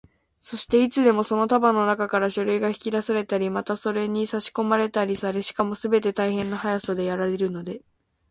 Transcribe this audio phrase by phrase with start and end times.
[0.39, 7.83] そして、いつでもその束のなかから書類が引き出されたり、またそれにさしこまれたりされ、しかもすべて大変な速さでやられるので、